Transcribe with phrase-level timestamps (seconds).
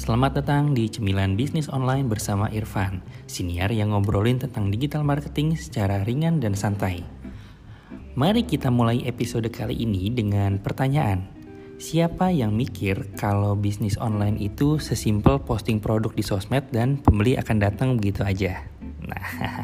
[0.00, 6.00] Selamat datang di Cemilan Bisnis Online bersama Irfan, siniar yang ngobrolin tentang digital marketing secara
[6.08, 7.04] ringan dan santai.
[8.16, 11.28] Mari kita mulai episode kali ini dengan pertanyaan.
[11.76, 17.60] Siapa yang mikir kalau bisnis online itu sesimpel posting produk di sosmed dan pembeli akan
[17.60, 18.56] datang begitu aja?
[19.04, 19.24] Nah,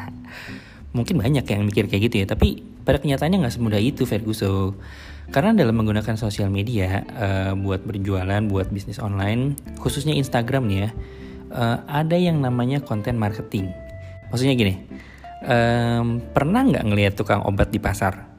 [0.97, 4.73] mungkin banyak yang mikir kayak gitu ya, tapi pada kenyataannya nggak semudah itu Ferguson.
[5.29, 10.91] Karena dalam menggunakan sosial media uh, buat berjualan, buat bisnis online, khususnya Instagram nih ya,
[11.53, 13.69] uh, ada yang namanya konten marketing.
[14.31, 14.75] Maksudnya gini,
[15.45, 18.33] um, pernah nggak ngelihat tukang obat di pasar?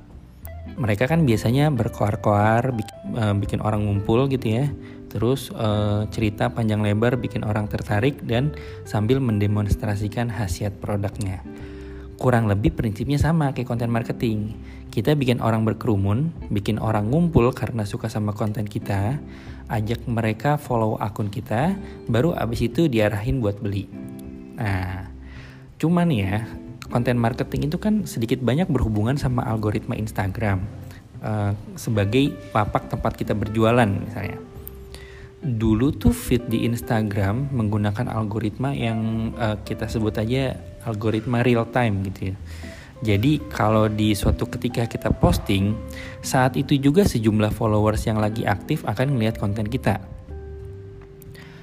[0.80, 4.71] Mereka kan biasanya berkoar-koar, bikin, uh, bikin orang ngumpul gitu ya,
[5.12, 8.55] terus uh, cerita panjang lebar bikin orang tertarik dan
[8.88, 11.44] sambil mendemonstrasikan khasiat produknya
[12.17, 14.57] kurang lebih prinsipnya sama kayak konten marketing.
[14.89, 19.21] Kita bikin orang berkerumun, bikin orang ngumpul karena suka sama konten kita,
[19.70, 21.77] ajak mereka follow akun kita,
[22.09, 23.85] baru abis itu diarahin buat beli.
[24.57, 25.05] Nah,
[25.77, 26.49] cuman ya,
[26.90, 30.65] konten marketing itu kan sedikit banyak berhubungan sama algoritma Instagram
[31.21, 34.41] uh, sebagai papak tempat kita berjualan misalnya.
[35.37, 40.57] Dulu tuh feed di Instagram menggunakan algoritma yang uh, kita sebut aja
[40.88, 42.35] algoritma real time gitu ya.
[42.98, 45.77] Jadi kalau di suatu ketika kita posting,
[46.26, 50.02] saat itu juga sejumlah followers yang lagi aktif akan melihat konten kita.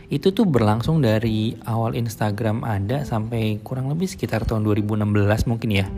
[0.07, 5.91] Itu tuh berlangsung dari awal Instagram ada sampai kurang lebih sekitar tahun 2016 mungkin ya.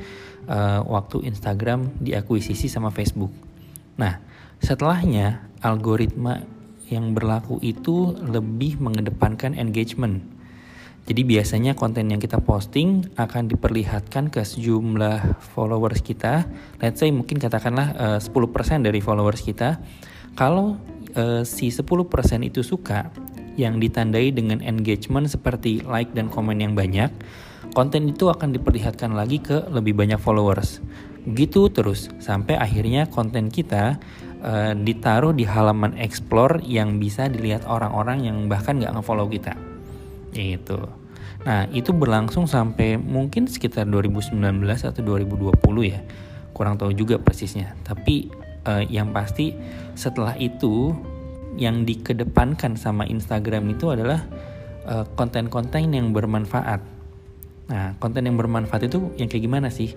[0.47, 3.35] Uh, waktu Instagram diakuisisi sama Facebook.
[3.99, 4.23] Nah,
[4.63, 6.47] setelahnya algoritma
[6.87, 10.23] yang berlaku itu lebih mengedepankan engagement
[11.07, 16.51] jadi biasanya konten yang kita posting akan diperlihatkan ke sejumlah followers kita.
[16.83, 19.79] Let's say mungkin katakanlah uh, eh, 10% dari followers kita.
[20.35, 20.83] Kalau
[21.15, 21.87] uh, si 10%
[22.43, 23.15] itu suka
[23.55, 27.15] yang ditandai dengan engagement seperti like dan komen yang banyak,
[27.71, 30.83] konten itu akan diperlihatkan lagi ke lebih banyak followers.
[31.23, 34.03] Gitu terus sampai akhirnya konten kita
[34.43, 39.66] uh, ditaruh di halaman explore yang bisa dilihat orang-orang yang bahkan nggak nge-follow kita.
[40.37, 40.79] Itu.
[41.47, 44.35] Nah, itu berlangsung sampai mungkin sekitar 2019
[44.83, 45.55] atau 2020
[45.87, 46.03] ya.
[46.51, 47.79] Kurang tahu juga persisnya.
[47.87, 48.29] Tapi
[48.67, 49.55] uh, yang pasti
[49.95, 50.93] setelah itu
[51.57, 54.21] yang dikedepankan sama Instagram itu adalah
[54.85, 56.85] eh, konten-konten yang bermanfaat.
[57.73, 59.97] Nah, konten yang bermanfaat itu yang kayak gimana sih?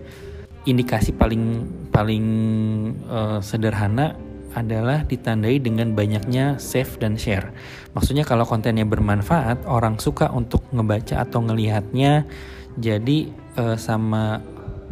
[0.63, 2.25] Indikasi paling paling
[3.11, 4.16] uh, sederhana
[4.55, 7.51] adalah ditandai dengan banyaknya save dan share.
[7.93, 12.25] Maksudnya kalau kontennya bermanfaat, orang suka untuk ngebaca atau ngelihatnya.
[12.79, 13.29] Jadi
[13.59, 14.39] uh, sama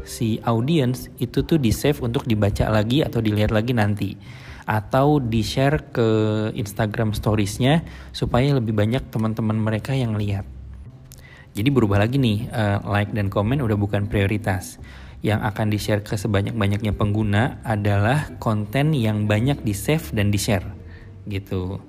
[0.04, 4.12] si audience itu tuh di save untuk dibaca lagi atau dilihat lagi nanti
[4.68, 6.08] atau di share ke
[6.52, 10.44] Instagram storiesnya supaya lebih banyak teman-teman mereka yang lihat.
[11.56, 14.78] Jadi berubah lagi nih, uh, like dan komen udah bukan prioritas
[15.26, 20.66] yang akan di-share ke sebanyak-banyaknya pengguna adalah konten yang banyak di-save dan di-share
[21.26, 21.82] gitu.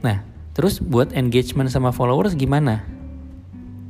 [0.00, 0.24] Nah,
[0.56, 2.82] terus buat engagement sama followers gimana?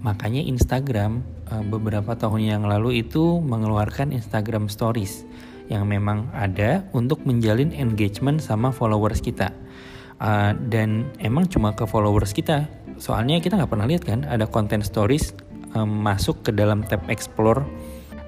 [0.05, 5.25] Makanya Instagram eh, beberapa tahun yang lalu itu mengeluarkan Instagram Stories
[5.73, 9.53] yang memang ada untuk menjalin engagement sama followers kita.
[10.15, 12.71] Uh, dan emang cuma ke followers kita.
[13.03, 15.35] Soalnya kita nggak pernah lihat kan ada konten stories
[15.75, 17.67] um, masuk ke dalam tab explore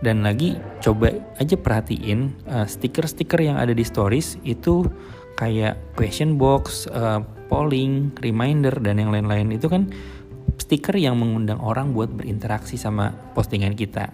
[0.04, 4.84] dan lagi coba aja perhatiin uh, stiker-stiker yang ada di stories itu
[5.36, 9.88] kayak question box, uh, polling, reminder dan yang lain-lain itu kan
[10.56, 14.08] stiker yang mengundang orang buat berinteraksi sama postingan kita.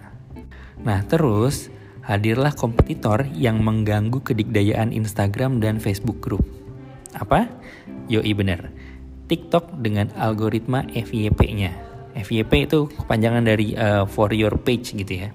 [0.83, 1.71] Nah, terus
[2.03, 6.43] hadirlah kompetitor yang mengganggu kedikdayaan Instagram dan Facebook Group.
[7.15, 7.47] Apa?
[8.11, 8.71] Yoi bener.
[9.31, 11.71] TikTok dengan algoritma FYP-nya.
[12.13, 15.29] FYP itu kepanjangan dari uh, for your page gitu ya.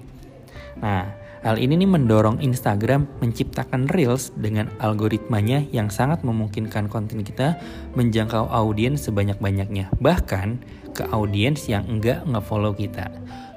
[0.79, 1.07] Nah,
[1.43, 7.59] hal ini nih mendorong Instagram menciptakan Reels dengan algoritmanya yang sangat memungkinkan konten kita
[7.95, 9.91] menjangkau audiens sebanyak-banyaknya.
[9.99, 10.47] Bahkan
[10.91, 13.07] ke audiens yang enggak nge-follow kita.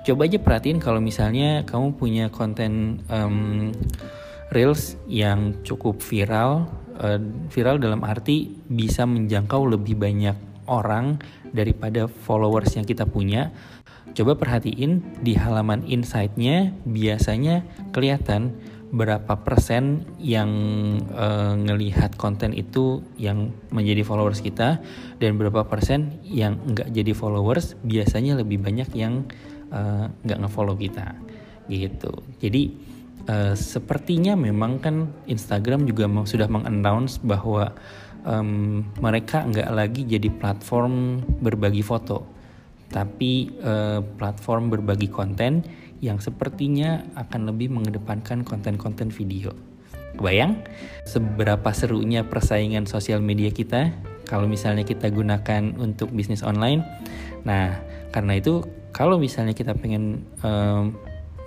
[0.02, 3.70] Coba aja perhatiin kalau misalnya kamu punya konten um,
[4.52, 6.68] Reels yang cukup viral,
[7.00, 7.16] uh,
[7.48, 10.36] viral dalam arti bisa menjangkau lebih banyak
[10.68, 11.18] orang
[11.50, 13.48] daripada followers yang kita punya
[14.12, 17.64] Coba perhatiin di halaman insight-nya biasanya
[17.96, 18.56] kelihatan
[18.92, 20.52] berapa persen yang
[21.16, 24.84] uh, ngelihat konten itu yang menjadi followers kita
[25.16, 29.24] dan berapa persen yang nggak jadi followers biasanya lebih banyak yang
[29.72, 31.16] uh, nggak ngefollow kita.
[31.72, 32.12] Gitu.
[32.36, 32.62] Jadi
[33.32, 37.72] uh, sepertinya memang kan Instagram juga sudah mengannounce bahwa
[38.28, 42.28] um, mereka nggak lagi jadi platform berbagi foto,
[42.92, 45.64] tapi uh, platform berbagi konten
[46.04, 49.56] yang sepertinya akan lebih mengedepankan konten-konten video.
[50.12, 50.60] Kebayang
[51.08, 53.96] seberapa serunya persaingan sosial media kita
[54.28, 56.84] kalau misalnya kita gunakan untuk bisnis online.
[57.48, 57.80] Nah,
[58.12, 58.60] karena itu
[58.92, 60.92] kalau misalnya kita pengen um,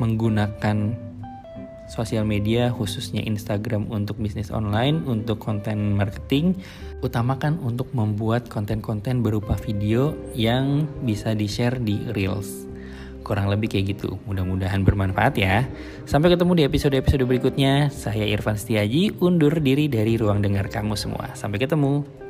[0.01, 1.04] menggunakan
[1.87, 6.57] sosial media khususnya Instagram untuk bisnis online, untuk konten marketing,
[7.05, 12.65] utamakan untuk membuat konten-konten berupa video yang bisa di-share di Reels.
[13.25, 14.21] Kurang lebih kayak gitu.
[14.29, 15.65] Mudah-mudahan bermanfaat ya.
[16.05, 17.89] Sampai ketemu di episode-episode berikutnya.
[17.89, 21.33] Saya Irfan Setiaji undur diri dari ruang dengar kamu semua.
[21.33, 22.24] Sampai ketemu.